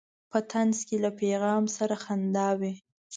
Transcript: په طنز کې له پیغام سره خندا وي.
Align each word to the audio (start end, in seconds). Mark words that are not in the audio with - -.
په 0.31 0.39
طنز 0.51 0.77
کې 0.87 0.97
له 1.03 1.09
پیغام 1.19 1.63
سره 1.77 1.95
خندا 2.03 2.49
وي. 2.59 2.73